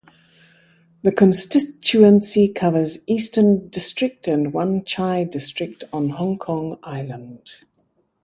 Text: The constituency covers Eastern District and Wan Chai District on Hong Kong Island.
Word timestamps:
The 1.03 1.11
constituency 1.11 2.47
covers 2.47 3.07
Eastern 3.07 3.67
District 3.67 4.27
and 4.27 4.51
Wan 4.51 4.83
Chai 4.83 5.25
District 5.25 5.83
on 5.93 6.09
Hong 6.09 6.39
Kong 6.39 6.79
Island. 6.81 7.51